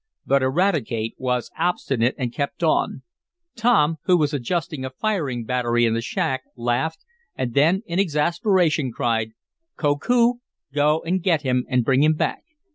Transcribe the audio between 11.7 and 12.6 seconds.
bring him back.